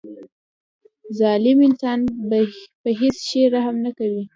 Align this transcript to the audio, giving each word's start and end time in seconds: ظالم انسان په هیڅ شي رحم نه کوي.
ظالم 1.19 1.57
انسان 1.69 1.99
په 2.83 2.89
هیڅ 2.99 3.17
شي 3.27 3.41
رحم 3.53 3.75
نه 3.85 3.91
کوي. 3.97 4.23